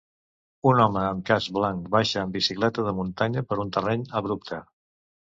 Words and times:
Un 0.69 0.79
home 0.83 1.01
amb 1.09 1.19
casc 1.25 1.51
blanc 1.57 1.91
baixa 1.95 2.23
en 2.27 2.33
bicicleta 2.37 2.85
de 2.87 2.93
muntanya 3.01 3.43
per 3.51 3.59
un 3.65 3.75
terreny 3.77 4.07
abrupte. 4.21 4.59